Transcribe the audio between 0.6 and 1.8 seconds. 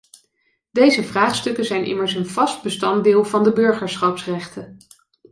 Deze vraagstukken